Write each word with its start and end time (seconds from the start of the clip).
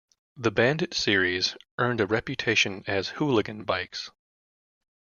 The 0.35 0.49
Bandit 0.49 0.95
series 0.95 1.55
earned 1.77 2.01
a 2.01 2.07
reputation 2.07 2.83
as 2.87 3.09
"hooligan 3.09 3.65
bikes". 3.65 4.09